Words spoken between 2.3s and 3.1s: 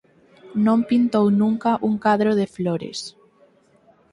de flores».